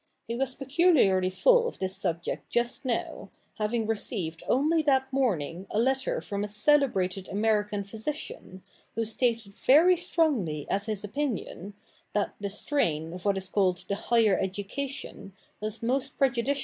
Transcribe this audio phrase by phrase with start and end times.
[0.27, 5.77] He was peculiarly full of this sJl^ect'" ^ist now, having received only that morning a
[5.77, 8.63] letter '"^rom a celebrated American physician,
[8.95, 11.75] who stalSd ^ V^' strongly as his opinion,
[12.13, 16.57] that the strain of y^ ;""^ ailed the higher education was most prejudic.